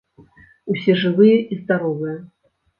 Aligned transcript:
Усе 0.75 0.95
жывыя 1.03 1.37
і 1.53 1.61
здаровыя. 1.61 2.19